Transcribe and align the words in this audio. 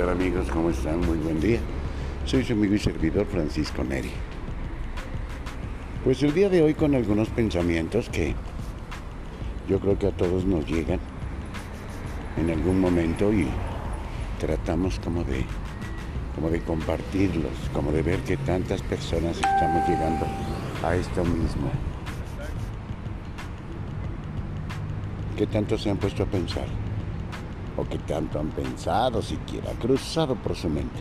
tal 0.00 0.08
amigos? 0.08 0.48
¿Cómo 0.50 0.70
están? 0.70 0.98
Muy 1.00 1.18
buen 1.18 1.38
día. 1.40 1.58
Soy 2.24 2.42
su 2.42 2.54
amigo 2.54 2.74
y 2.74 2.78
servidor 2.78 3.26
Francisco 3.26 3.84
Neri. 3.84 4.10
Pues 6.04 6.22
el 6.22 6.32
día 6.32 6.48
de 6.48 6.62
hoy 6.62 6.72
con 6.72 6.94
algunos 6.94 7.28
pensamientos 7.28 8.08
que 8.08 8.34
yo 9.68 9.78
creo 9.78 9.98
que 9.98 10.06
a 10.06 10.12
todos 10.12 10.46
nos 10.46 10.66
llegan 10.66 11.00
en 12.38 12.48
algún 12.48 12.80
momento 12.80 13.30
y 13.30 13.46
tratamos 14.38 14.98
como 15.00 15.22
de 15.22 15.44
como 16.34 16.48
de 16.48 16.62
compartirlos, 16.62 17.52
como 17.74 17.92
de 17.92 18.00
ver 18.00 18.20
que 18.20 18.38
tantas 18.38 18.80
personas 18.80 19.36
estamos 19.36 19.86
llegando 19.86 20.24
a 20.82 20.96
esto 20.96 21.22
mismo. 21.26 21.70
¿Qué 25.36 25.46
tanto 25.46 25.76
se 25.76 25.90
han 25.90 25.98
puesto 25.98 26.22
a 26.22 26.26
pensar? 26.26 26.89
¿O 27.76 27.84
qué 27.84 27.98
tanto 27.98 28.40
han 28.40 28.50
pensado 28.50 29.22
siquiera, 29.22 29.70
cruzado 29.80 30.34
por 30.34 30.56
su 30.56 30.68
mente? 30.68 31.00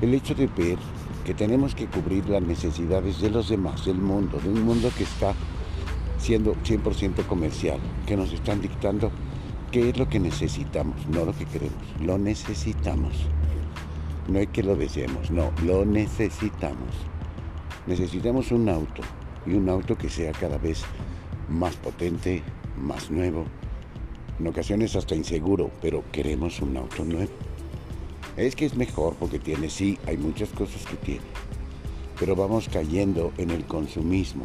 El 0.00 0.14
hecho 0.14 0.34
de 0.34 0.46
ver 0.46 0.78
que 1.24 1.34
tenemos 1.34 1.74
que 1.74 1.86
cubrir 1.86 2.28
las 2.28 2.42
necesidades 2.42 3.20
de 3.20 3.30
los 3.30 3.48
demás, 3.48 3.84
del 3.84 3.98
mundo, 3.98 4.38
de 4.38 4.48
un 4.48 4.62
mundo 4.62 4.90
que 4.96 5.04
está 5.04 5.34
siendo 6.18 6.54
100% 6.54 7.26
comercial, 7.26 7.78
que 8.06 8.16
nos 8.16 8.32
están 8.32 8.60
dictando 8.60 9.10
qué 9.70 9.88
es 9.90 9.98
lo 9.98 10.08
que 10.08 10.20
necesitamos, 10.20 11.06
no 11.08 11.24
lo 11.24 11.32
que 11.32 11.46
queremos, 11.46 11.82
lo 12.00 12.18
necesitamos. 12.18 13.12
No 14.28 14.38
es 14.38 14.48
que 14.48 14.62
lo 14.62 14.76
deseemos, 14.76 15.30
no, 15.30 15.50
lo 15.64 15.84
necesitamos. 15.84 16.90
Necesitamos 17.86 18.52
un 18.52 18.68
auto 18.68 19.02
y 19.46 19.54
un 19.54 19.68
auto 19.68 19.96
que 19.96 20.08
sea 20.08 20.32
cada 20.32 20.58
vez 20.58 20.84
más 21.48 21.74
potente, 21.76 22.42
más 22.76 23.10
nuevo, 23.10 23.46
en 24.38 24.46
ocasiones 24.46 24.96
hasta 24.96 25.14
inseguro, 25.14 25.70
pero 25.80 26.02
queremos 26.12 26.60
un 26.60 26.76
auto 26.76 27.04
nuevo. 27.04 27.30
Es 28.36 28.56
que 28.56 28.64
es 28.64 28.74
mejor 28.74 29.14
porque 29.16 29.38
tiene, 29.38 29.68
sí, 29.68 29.98
hay 30.06 30.16
muchas 30.16 30.48
cosas 30.50 30.84
que 30.86 30.96
tiene, 30.96 31.24
pero 32.18 32.34
vamos 32.34 32.68
cayendo 32.68 33.32
en 33.36 33.50
el 33.50 33.64
consumismo 33.64 34.44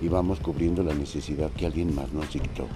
y 0.00 0.08
vamos 0.08 0.40
cubriendo 0.40 0.82
la 0.82 0.94
necesidad 0.94 1.50
que 1.52 1.66
alguien 1.66 1.94
más 1.94 2.12
nos 2.12 2.32
dictó. 2.32 2.66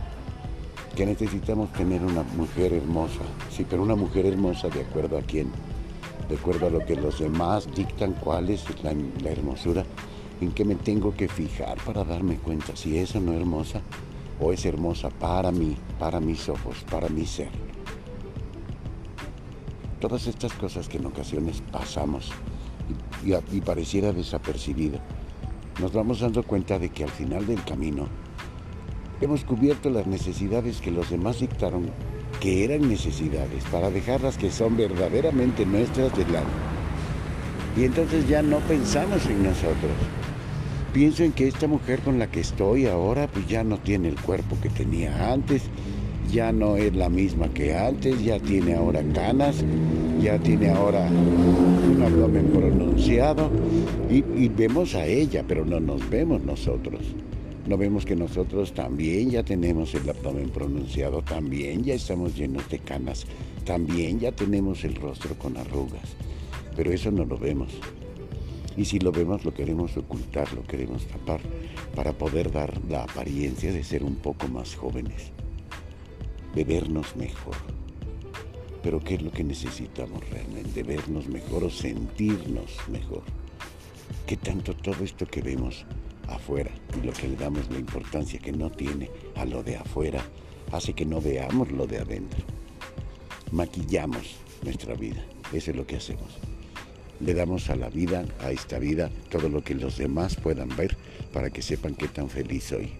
Que 0.95 1.07
necesitamos 1.07 1.73
tener 1.73 2.03
una 2.03 2.23
mujer 2.23 2.73
hermosa, 2.73 3.23
sí, 3.51 3.67
pero 3.69 3.83
una 3.83 3.97
mujer 3.97 4.27
hermosa 4.27 4.69
de 4.69 4.83
acuerdo 4.83 5.19
a 5.19 5.23
quién, 5.23 5.51
de 6.29 6.37
acuerdo 6.37 6.67
a 6.67 6.71
lo 6.71 6.85
que 6.85 6.97
los 6.97 7.19
demás 7.19 7.69
dictan 7.75 8.13
cuál 8.13 8.51
es 8.51 8.65
la, 8.83 9.31
hermosura, 9.31 9.85
en 10.41 10.53
qué 10.53 10.65
me 10.65 10.75
tengo 10.75 11.15
que 11.15 11.29
fijar 11.29 11.79
para 11.85 12.05
darme 12.05 12.37
cuenta 12.37 12.77
si 12.77 12.99
es 12.99 13.15
o 13.17 13.21
no 13.21 13.33
hermosa 13.33 13.81
o 14.41 14.53
es 14.53 14.65
hermosa 14.67 15.09
para 15.11 15.51
mí, 15.51 15.77
para 15.99 16.21
mis 16.21 16.49
ojos, 16.49 16.85
para 16.91 17.09
mi 17.09 17.27
ser. 17.27 17.51
Todas 20.01 20.27
estas 20.27 20.53
cosas 20.53 20.89
que 20.89 20.99
en 20.99 21.07
ocasiones 21.07 21.63
pasamos 21.73 22.31
y, 23.25 23.61
pareciera 23.61 24.13
desapercibida, 24.13 25.01
nos 25.81 25.93
vamos 25.93 26.21
dando 26.21 26.43
cuenta 26.43 26.79
de 26.79 26.91
que 26.91 27.05
al 27.05 27.11
final 27.11 27.47
del 27.47 27.63
camino 27.65 28.07
hemos 29.21 29.45
cubierto 29.45 29.91
las 29.91 30.07
necesidades 30.07 30.81
que 30.81 30.91
los 30.91 31.11
demás 31.11 31.41
dictaron 31.41 31.91
que 32.41 32.65
eran 32.65 32.89
necesidades 32.89 33.65
para 33.65 33.91
dejarlas 33.91 34.37
que 34.37 34.51
son 34.51 34.77
verdaderamente 34.77 35.65
nuestras 35.65 36.15
de 36.17 36.27
lado. 36.27 36.47
Y 37.77 37.85
entonces 37.85 38.29
ya 38.29 38.43
no 38.43 38.59
pensamos 38.61 39.25
en 39.27 39.43
nosotros, 39.43 39.93
pienso 40.93 41.25
en 41.25 41.33
que 41.33 41.49
esta 41.49 41.67
mujer 41.67 42.01
con 42.01 42.19
la 42.19 42.31
que 42.31 42.41
estoy 42.41 42.87
ahora 42.87 43.29
pues 43.29 43.47
ya 43.47 43.65
no 43.65 43.79
tiene 43.79 44.09
el 44.09 44.21
cuerpo 44.21 44.57
que 44.63 44.69
tenía 44.69 45.33
antes, 45.33 45.63
ya 46.33 46.53
no 46.53 46.77
es 46.77 46.95
la 46.95 47.09
misma 47.09 47.49
que 47.49 47.77
antes, 47.77 48.23
ya 48.23 48.39
tiene 48.39 48.75
ahora 48.75 49.03
canas, 49.15 49.65
ya 50.21 50.39
tiene 50.39 50.71
ahora 50.71 51.09
un 51.09 52.03
abdomen 52.03 52.47
pronunciado 52.49 53.51
y, 54.11 54.25
y 54.37 54.49
vemos 54.49 54.95
a 54.95 55.07
ella, 55.07 55.45
pero 55.47 55.65
no 55.65 55.81
nos 55.81 56.09
vemos 56.11 56.43
nosotros. 56.43 57.01
No 57.67 57.77
vemos 57.77 58.05
que 58.05 58.15
nosotros 58.15 58.73
también 58.75 59.31
ya 59.31 59.43
tenemos 59.43 59.93
el 59.95 60.09
abdomen 60.09 60.51
pronunciado, 60.51 61.23
también 61.23 61.83
ya 61.83 61.95
estamos 61.95 62.37
llenos 62.37 62.69
de 62.69 62.79
canas, 62.79 63.27
también 63.65 64.21
ya 64.21 64.31
tenemos 64.31 64.85
el 64.85 64.95
rostro 64.95 65.35
con 65.37 65.57
arrugas, 65.57 66.15
pero 66.77 66.93
eso 66.93 67.11
no 67.11 67.25
lo 67.25 67.37
vemos. 67.37 67.73
Y 68.77 68.85
si 68.85 68.99
lo 68.99 69.11
vemos, 69.11 69.45
lo 69.45 69.55
queremos 69.55 69.97
ocultar, 69.97 70.53
lo 70.53 70.63
queremos 70.63 71.07
tapar, 71.07 71.41
para 71.95 72.13
poder 72.13 72.53
dar 72.53 72.79
la 72.89 73.05
apariencia 73.05 73.73
de 73.73 73.83
ser 73.83 74.05
un 74.05 74.17
poco 74.17 74.49
más 74.49 74.75
jóvenes, 74.75 75.33
de 76.55 76.65
vernos 76.65 77.17
mejor. 77.17 77.57
Pero 78.83 79.01
¿qué 79.01 79.15
es 79.15 79.23
lo 79.23 79.31
que 79.31 79.45
necesitamos 79.45 80.29
realmente? 80.29 80.83
¿Vernos 80.83 81.27
mejor 81.27 81.65
o 81.65 81.71
sentirnos 81.71 82.77
mejor? 82.89 83.23
¿Qué 84.27 84.37
tanto 84.37 84.75
todo 84.75 85.03
esto 85.03 85.27
que 85.27 85.41
vemos 85.41 85.87
afuera 86.29 86.71
y 87.01 87.07
lo 87.07 87.13
que 87.13 87.29
le 87.29 87.37
damos 87.37 87.71
la 87.71 87.79
importancia 87.79 88.39
que 88.39 88.53
no 88.53 88.71
tiene 88.71 89.11
a 89.37 89.45
lo 89.45 89.63
de 89.63 89.77
afuera 89.77 90.23
hace 90.71 90.93
que 90.93 91.07
no 91.07 91.21
veamos 91.21 91.73
lo 91.73 91.87
de 91.87 91.99
adentro? 91.99 92.45
Maquillamos 93.53 94.37
nuestra 94.63 94.95
vida, 94.95 95.25
eso 95.53 95.71
es 95.71 95.77
lo 95.77 95.87
que 95.87 95.97
hacemos 95.97 96.56
le 97.21 97.35
damos 97.35 97.71
a 97.71 97.77
la 97.77 97.89
vida, 97.89 98.25
a 98.41 98.51
esta 98.51 98.79
vida, 98.79 99.11
todo 99.31 99.49
lo 99.49 99.63
que 99.63 99.75
los 99.75 99.97
demás 99.97 100.37
puedan 100.37 100.69
ver 100.77 100.97
para 101.33 101.51
que 101.51 101.63
sepan 101.63 101.95
qué 101.95 102.09
tan 102.09 102.29
feliz 102.29 102.65
soy. 102.65 102.91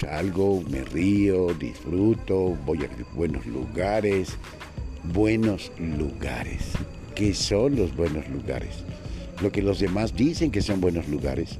Salgo, 0.00 0.62
me 0.70 0.84
río, 0.84 1.54
disfruto, 1.54 2.56
voy 2.64 2.84
a 2.84 2.90
buenos 3.14 3.44
lugares, 3.46 4.36
buenos 5.12 5.72
lugares. 5.78 6.72
¿Qué 7.14 7.34
son 7.34 7.76
los 7.76 7.96
buenos 7.96 8.28
lugares? 8.28 8.84
Lo 9.42 9.50
que 9.50 9.62
los 9.62 9.80
demás 9.80 10.14
dicen 10.14 10.50
que 10.50 10.62
son 10.62 10.80
buenos 10.80 11.08
lugares, 11.08 11.58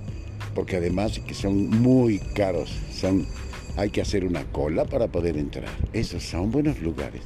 porque 0.54 0.76
además 0.76 1.18
que 1.18 1.34
son 1.34 1.68
muy 1.68 2.18
caros, 2.18 2.70
son, 2.92 3.26
hay 3.76 3.90
que 3.90 4.00
hacer 4.00 4.24
una 4.24 4.44
cola 4.44 4.84
para 4.84 5.08
poder 5.08 5.36
entrar. 5.36 5.68
Esos 5.92 6.22
son 6.22 6.50
buenos 6.50 6.80
lugares. 6.80 7.22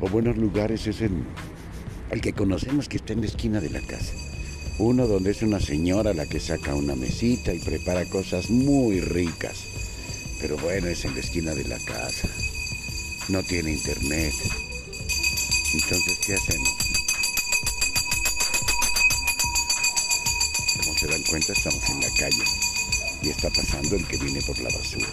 O 0.00 0.08
buenos 0.08 0.36
lugares 0.36 0.86
es 0.86 1.00
en 1.00 1.24
el 2.10 2.20
que 2.20 2.32
conocemos 2.32 2.88
que 2.88 2.96
está 2.96 3.12
en 3.12 3.20
la 3.20 3.26
esquina 3.26 3.60
de 3.60 3.70
la 3.70 3.80
casa. 3.80 4.12
Uno 4.78 5.06
donde 5.06 5.30
es 5.30 5.42
una 5.42 5.60
señora 5.60 6.14
la 6.14 6.26
que 6.26 6.40
saca 6.40 6.74
una 6.74 6.96
mesita 6.96 7.52
y 7.52 7.58
prepara 7.58 8.04
cosas 8.06 8.50
muy 8.50 9.00
ricas. 9.00 9.64
Pero 10.40 10.56
bueno, 10.58 10.88
es 10.88 11.04
en 11.04 11.14
la 11.14 11.20
esquina 11.20 11.54
de 11.54 11.64
la 11.64 11.78
casa. 11.78 12.28
No 13.28 13.42
tiene 13.42 13.72
internet. 13.72 14.34
Entonces, 15.74 16.18
¿qué 16.26 16.34
hacemos? 16.34 16.70
Como 20.82 20.98
se 20.98 21.06
dan 21.06 21.22
cuenta, 21.22 21.52
estamos 21.52 21.88
en 21.90 22.00
la 22.00 22.10
calle 22.18 22.44
y 23.22 23.28
está 23.28 23.48
pasando 23.50 23.96
el 23.96 24.06
que 24.06 24.18
viene 24.18 24.40
por 24.42 24.58
la 24.58 24.70
basura. 24.70 25.06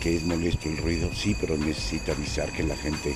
¿Que 0.00 0.16
es 0.16 0.24
molesto 0.24 0.68
el 0.68 0.76
ruido? 0.76 1.10
Sí, 1.14 1.34
pero 1.40 1.56
necesita 1.56 2.12
avisar 2.12 2.52
que 2.52 2.62
la 2.62 2.76
gente 2.76 3.14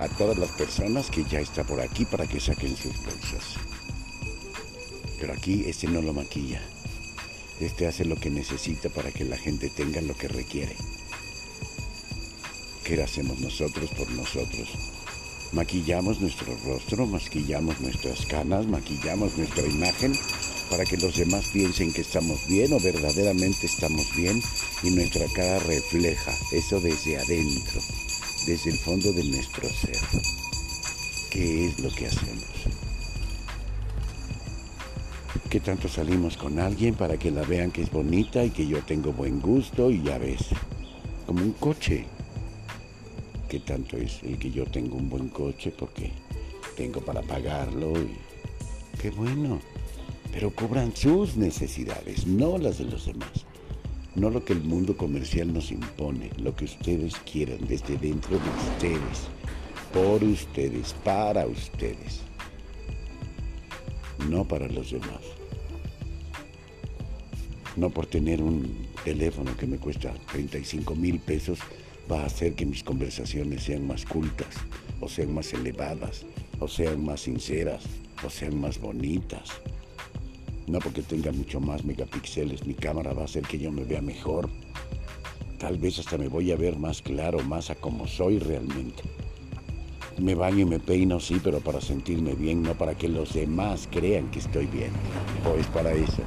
a 0.00 0.08
todas 0.08 0.36
las 0.38 0.50
personas 0.50 1.10
que 1.10 1.24
ya 1.24 1.40
está 1.40 1.64
por 1.64 1.80
aquí 1.80 2.04
para 2.04 2.26
que 2.26 2.40
saquen 2.40 2.76
sus 2.76 2.96
bolsas. 3.04 3.56
Pero 5.20 5.32
aquí 5.32 5.64
este 5.66 5.86
no 5.86 6.02
lo 6.02 6.12
maquilla. 6.12 6.60
Este 7.60 7.86
hace 7.86 8.04
lo 8.04 8.16
que 8.16 8.30
necesita 8.30 8.88
para 8.88 9.12
que 9.12 9.24
la 9.24 9.36
gente 9.36 9.70
tenga 9.70 10.00
lo 10.00 10.16
que 10.16 10.28
requiere. 10.28 10.76
¿Qué 12.82 13.02
hacemos 13.02 13.38
nosotros 13.40 13.90
por 13.90 14.10
nosotros? 14.10 14.68
Maquillamos 15.52 16.20
nuestro 16.20 16.56
rostro, 16.64 17.06
maquillamos 17.06 17.80
nuestras 17.80 18.26
canas, 18.26 18.66
maquillamos 18.66 19.38
nuestra 19.38 19.64
imagen 19.64 20.12
para 20.68 20.84
que 20.84 20.96
los 20.96 21.16
demás 21.16 21.46
piensen 21.52 21.92
que 21.92 22.00
estamos 22.00 22.46
bien 22.48 22.72
o 22.72 22.80
verdaderamente 22.80 23.66
estamos 23.66 24.14
bien 24.16 24.42
y 24.82 24.90
nuestra 24.90 25.26
cara 25.28 25.60
refleja 25.60 26.36
eso 26.50 26.80
desde 26.80 27.18
adentro 27.18 27.80
desde 28.46 28.70
el 28.70 28.76
fondo 28.76 29.12
de 29.12 29.24
nuestro 29.24 29.68
ser. 29.68 29.96
¿Qué 31.30 31.66
es 31.66 31.78
lo 31.80 31.90
que 31.90 32.06
hacemos? 32.06 32.44
¿Qué 35.48 35.60
tanto 35.60 35.88
salimos 35.88 36.36
con 36.36 36.58
alguien 36.58 36.94
para 36.94 37.16
que 37.16 37.30
la 37.30 37.42
vean 37.42 37.70
que 37.70 37.82
es 37.82 37.90
bonita 37.90 38.44
y 38.44 38.50
que 38.50 38.66
yo 38.66 38.82
tengo 38.82 39.12
buen 39.12 39.40
gusto 39.40 39.90
y 39.90 40.02
ya 40.02 40.18
ves? 40.18 40.46
Como 41.26 41.42
un 41.42 41.52
coche. 41.52 42.06
¿Qué 43.48 43.60
tanto 43.60 43.96
es 43.96 44.22
el 44.22 44.38
que 44.38 44.50
yo 44.50 44.66
tengo 44.66 44.96
un 44.96 45.08
buen 45.08 45.28
coche 45.28 45.72
porque 45.76 46.12
tengo 46.76 47.00
para 47.00 47.22
pagarlo 47.22 47.92
y 47.92 48.16
qué 49.00 49.10
bueno? 49.10 49.60
Pero 50.32 50.50
cobran 50.50 50.94
sus 50.94 51.36
necesidades, 51.36 52.26
no 52.26 52.58
las 52.58 52.78
de 52.78 52.84
los 52.84 53.06
demás 53.06 53.46
no 54.14 54.30
lo 54.30 54.44
que 54.44 54.52
el 54.52 54.62
mundo 54.62 54.96
comercial 54.96 55.52
nos 55.52 55.72
impone, 55.72 56.30
lo 56.38 56.54
que 56.54 56.66
ustedes 56.66 57.16
quieran 57.30 57.58
desde 57.66 57.96
dentro 57.96 58.38
de 58.38 58.48
ustedes, 58.72 59.28
por 59.92 60.22
ustedes, 60.22 60.94
para 61.04 61.46
ustedes, 61.46 62.20
no 64.28 64.44
para 64.44 64.68
los 64.68 64.90
demás. 64.92 65.20
No 67.76 67.90
por 67.90 68.06
tener 68.06 68.40
un 68.40 68.86
teléfono 69.04 69.56
que 69.56 69.66
me 69.66 69.78
cuesta 69.78 70.14
35 70.30 70.94
mil 70.94 71.18
pesos, 71.18 71.58
va 72.10 72.22
a 72.22 72.26
hacer 72.26 72.54
que 72.54 72.66
mis 72.66 72.84
conversaciones 72.84 73.64
sean 73.64 73.84
más 73.86 74.04
cultas, 74.04 74.54
o 75.00 75.08
sean 75.08 75.34
más 75.34 75.52
elevadas, 75.52 76.24
o 76.60 76.68
sean 76.68 77.04
más 77.04 77.22
sinceras, 77.22 77.82
o 78.24 78.30
sean 78.30 78.60
más 78.60 78.78
bonitas. 78.78 79.50
No 80.66 80.78
porque 80.78 81.02
tenga 81.02 81.30
mucho 81.30 81.60
más 81.60 81.84
megapíxeles, 81.84 82.66
mi 82.66 82.74
cámara 82.74 83.12
va 83.12 83.22
a 83.22 83.24
hacer 83.26 83.42
que 83.42 83.58
yo 83.58 83.70
me 83.70 83.84
vea 83.84 84.00
mejor. 84.00 84.48
Tal 85.58 85.78
vez 85.78 85.98
hasta 85.98 86.16
me 86.16 86.28
voy 86.28 86.52
a 86.52 86.56
ver 86.56 86.78
más 86.78 87.02
claro, 87.02 87.38
más 87.40 87.70
a 87.70 87.74
como 87.74 88.06
soy 88.06 88.38
realmente. 88.38 89.02
Me 90.18 90.34
baño 90.34 90.60
y 90.60 90.64
me 90.64 90.78
peino, 90.78 91.20
sí, 91.20 91.40
pero 91.42 91.60
para 91.60 91.80
sentirme 91.80 92.34
bien, 92.34 92.62
no 92.62 92.74
para 92.74 92.96
que 92.96 93.08
los 93.08 93.34
demás 93.34 93.88
crean 93.90 94.30
que 94.30 94.38
estoy 94.38 94.66
bien. 94.66 94.90
O 95.44 95.58
es 95.58 95.66
para 95.66 95.92
eso. 95.92 96.22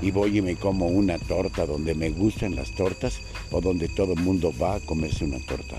Y 0.00 0.10
voy 0.10 0.38
y 0.38 0.42
me 0.42 0.56
como 0.56 0.86
una 0.86 1.18
torta 1.18 1.66
donde 1.66 1.94
me 1.94 2.10
gustan 2.10 2.54
las 2.54 2.74
tortas 2.74 3.20
o 3.50 3.60
donde 3.60 3.88
todo 3.88 4.12
el 4.12 4.20
mundo 4.20 4.52
va 4.60 4.76
a 4.76 4.80
comerse 4.80 5.24
una 5.24 5.38
torta. 5.40 5.76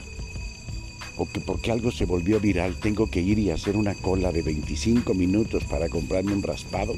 O 1.17 1.25
que 1.25 1.39
porque 1.39 1.71
algo 1.71 1.91
se 1.91 2.05
volvió 2.05 2.39
viral 2.39 2.75
tengo 2.75 3.09
que 3.09 3.21
ir 3.21 3.39
y 3.39 3.49
hacer 3.49 3.75
una 3.75 3.95
cola 3.95 4.31
de 4.31 4.43
25 4.43 5.13
minutos 5.13 5.63
para 5.63 5.89
comprarme 5.89 6.33
un 6.33 6.43
raspado, 6.43 6.95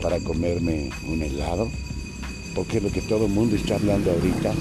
para 0.00 0.20
comerme 0.20 0.90
un 1.08 1.22
helado, 1.22 1.68
porque 2.54 2.80
lo 2.80 2.90
que 2.90 3.02
todo 3.02 3.26
el 3.26 3.32
mundo 3.32 3.56
está 3.56 3.74
hablando 3.74 4.10
ahorita 4.12 4.54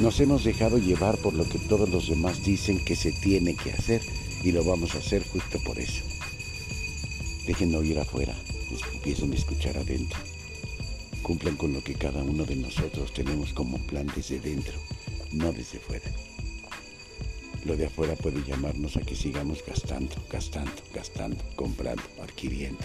nos 0.00 0.20
hemos 0.20 0.44
dejado 0.44 0.76
llevar 0.76 1.16
por 1.16 1.32
lo 1.32 1.48
que 1.48 1.58
todos 1.58 1.88
los 1.88 2.08
demás 2.08 2.44
dicen 2.44 2.78
que 2.84 2.96
se 2.96 3.12
tiene 3.12 3.54
que 3.54 3.72
hacer 3.72 4.02
y 4.42 4.52
lo 4.52 4.62
vamos 4.62 4.94
a 4.94 4.98
hacer 4.98 5.26
justo 5.26 5.58
por 5.64 5.78
eso. 5.78 6.04
Dejen 7.46 7.70
de 7.70 7.78
oír 7.78 7.98
afuera, 7.98 8.34
empiecen 8.92 9.32
a 9.32 9.36
escuchar 9.36 9.78
adentro. 9.78 10.18
Cumplan 11.22 11.56
con 11.56 11.72
lo 11.72 11.82
que 11.82 11.94
cada 11.94 12.22
uno 12.22 12.44
de 12.44 12.56
nosotros 12.56 13.12
tenemos 13.14 13.52
como 13.52 13.78
plan 13.78 14.06
desde 14.14 14.38
dentro, 14.38 14.74
no 15.32 15.52
desde 15.52 15.78
fuera. 15.78 16.10
Lo 17.66 17.76
de 17.76 17.86
afuera 17.86 18.14
puede 18.14 18.44
llamarnos 18.44 18.96
a 18.96 19.00
que 19.00 19.16
sigamos 19.16 19.64
gastando, 19.66 20.14
gastando, 20.30 20.70
gastando, 20.94 21.42
comprando, 21.56 22.04
adquiriendo. 22.22 22.84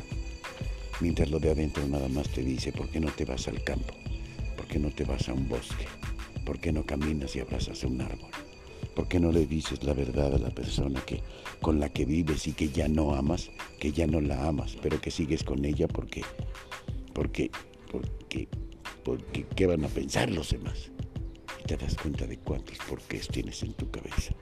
Mientras 1.00 1.30
lo 1.30 1.39
de 1.39 1.51
adentro 1.51 1.88
nada 1.88 2.07
más 2.07 2.28
te 2.30 2.42
dice, 2.42 2.72
¿por 2.72 2.89
qué 2.89 3.00
no 3.00 3.12
te 3.12 3.24
vas 3.24 3.48
al 3.48 3.63
campo? 3.63 3.94
¿Por 4.57 4.66
qué 4.66 4.80
no 4.80 4.89
te 4.89 5.04
vas 5.04 5.30
a 5.30 5.33
un 5.33 5.48
bosque? 5.48 5.86
¿Por 6.44 6.60
qué 6.60 6.72
no 6.72 6.83
caminas 6.83 7.36
y 7.36 7.42
abrazas 7.42 7.83
a 7.83 7.88
un 7.88 8.01
árbol? 8.01 8.31
¿Por 8.95 9.07
qué 9.07 9.19
no 9.19 9.31
le 9.31 9.45
dices 9.45 9.83
la 9.83 9.94
verdad 9.94 10.33
a 10.33 10.39
la 10.39 10.50
persona 10.50 11.00
que, 11.06 11.22
con 11.62 11.80
la 11.80 11.89
que 11.89 12.06
vives 12.06 12.48
y 12.48 12.54
que 12.54 12.69
ya 12.69 12.88
no 12.88 13.13
amas, 13.13 13.51
que 13.80 13.92
ya 13.92 14.07
no 14.07 14.19
la 14.19 14.48
amas, 14.48 14.78
pero 14.81 15.00
que 15.00 15.12
sigues 15.12 15.44
con 15.44 15.63
ella 15.63 15.88
porque, 15.88 16.24
porque, 17.13 17.51
porque, 17.92 18.48
porque, 19.04 19.45
¿qué 19.56 19.68
van 19.68 19.86
a 19.86 19.89
pensar 19.89 20.31
los 20.31 20.50
demás? 20.50 20.89
Y 21.60 21.68
te 21.68 21.78
das 21.78 21.95
cuenta 21.98 22.25
de 22.25 22.39
cuántos 22.39 22.80
porqués 22.89 23.28
tienes 23.28 23.62
en 23.62 23.74
tu 23.74 23.92
cabeza, 23.92 24.33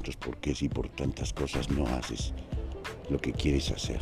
cuántos 0.00 0.16
porqués 0.16 0.62
y 0.62 0.68
por 0.70 0.88
tantas 0.88 1.30
cosas 1.30 1.68
no 1.68 1.86
haces 1.86 2.32
lo 3.10 3.18
que 3.18 3.32
quieres 3.32 3.70
hacer. 3.70 4.00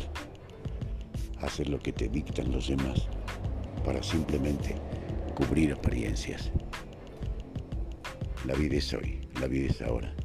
Haces 1.41 1.67
lo 1.67 1.77
que 1.77 1.91
te 1.91 2.07
dictan 2.07 2.53
los 2.53 2.69
demás 2.69 3.09
para 3.83 4.01
simplemente 4.01 4.75
cubrir 5.35 5.73
apariencias. 5.73 6.51
La 8.45 8.53
vida 8.53 8.77
es 8.77 8.93
hoy, 8.93 9.19
la 9.41 9.47
vida 9.47 9.69
es 9.69 9.81
ahora. 9.81 10.15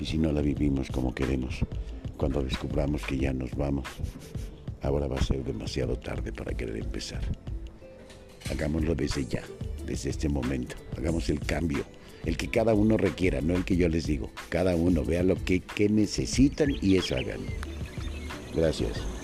Y 0.00 0.06
si 0.06 0.18
no 0.18 0.32
la 0.32 0.40
vivimos 0.40 0.90
como 0.90 1.14
queremos, 1.14 1.60
cuando 2.16 2.42
descubramos 2.42 3.02
que 3.06 3.18
ya 3.18 3.32
nos 3.32 3.54
vamos, 3.54 3.86
ahora 4.82 5.06
va 5.06 5.18
a 5.18 5.22
ser 5.22 5.44
demasiado 5.44 5.96
tarde 5.96 6.32
para 6.32 6.52
querer 6.52 6.78
empezar. 6.78 7.22
Hagámoslo 8.50 8.96
desde 8.96 9.24
ya, 9.24 9.44
desde 9.86 10.10
este 10.10 10.28
momento. 10.28 10.74
Hagamos 10.96 11.30
el 11.30 11.38
cambio, 11.38 11.84
el 12.24 12.36
que 12.36 12.48
cada 12.48 12.74
uno 12.74 12.96
requiera, 12.96 13.40
no 13.40 13.54
el 13.56 13.64
que 13.64 13.76
yo 13.76 13.88
les 13.88 14.06
digo. 14.06 14.30
Cada 14.48 14.76
uno 14.76 15.04
vea 15.04 15.22
lo 15.22 15.36
que, 15.36 15.60
que 15.60 15.88
necesitan 15.88 16.68
y 16.80 16.96
eso 16.96 17.16
hagan. 17.16 17.40
Gracias. 18.54 19.21